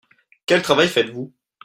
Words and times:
Quel 0.47 0.63
travail 0.63 0.87
faites-vous? 0.87 1.31